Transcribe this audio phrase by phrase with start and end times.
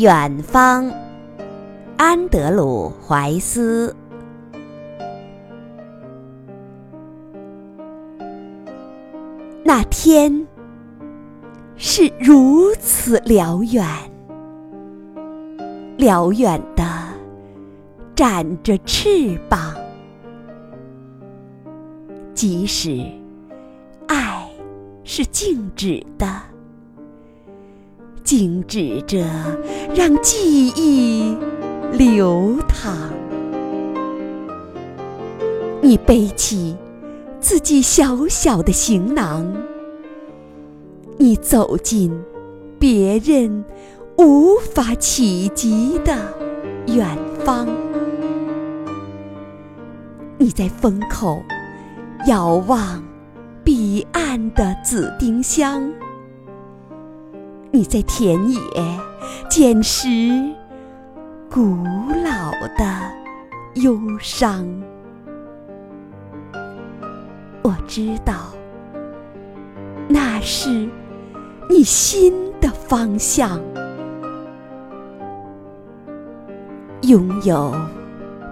[0.00, 0.90] 远方，
[1.98, 3.94] 安德鲁·怀斯。
[9.62, 10.46] 那天
[11.76, 13.86] 是如此辽远，
[15.98, 16.82] 辽远的
[18.16, 19.74] 展着翅膀，
[22.32, 23.04] 即使
[24.08, 24.48] 爱
[25.04, 26.49] 是静止的。
[28.30, 29.26] 静止着，
[29.92, 31.36] 让记忆
[31.90, 33.10] 流淌。
[35.82, 36.76] 你背起
[37.40, 39.52] 自己小小的行囊，
[41.18, 42.16] 你走进
[42.78, 43.64] 别人
[44.16, 46.16] 无法企及的
[46.86, 47.66] 远方。
[50.38, 51.42] 你在风口
[52.28, 53.02] 遥望
[53.64, 55.90] 彼岸的紫丁香。
[57.72, 58.60] 你在田野
[59.48, 60.08] 捡拾
[61.48, 61.76] 古
[62.24, 62.84] 老的
[63.74, 64.66] 忧伤，
[67.62, 68.48] 我知道
[70.08, 70.88] 那是
[71.68, 73.60] 你心的方向。
[77.02, 77.72] 拥有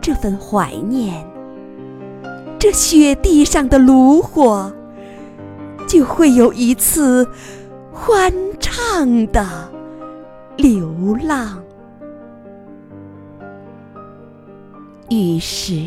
[0.00, 1.22] 这份怀念，
[2.58, 4.72] 这雪地上的炉火，
[5.86, 7.28] 就会有一次。
[7.92, 9.46] 欢畅的
[10.56, 11.62] 流浪，
[15.10, 15.86] 于是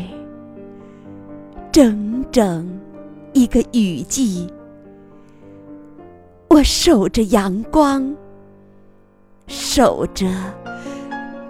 [1.72, 2.80] 整整
[3.32, 4.46] 一个雨季，
[6.48, 8.14] 我守着阳光，
[9.48, 10.26] 守着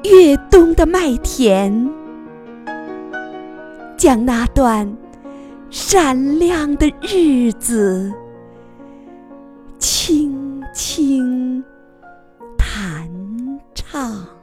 [0.04, 1.90] 越冬的麦田，
[3.96, 4.90] 将那段
[5.70, 8.10] 闪亮的日子
[9.78, 10.25] 轻。
[13.98, 14.35] Ah.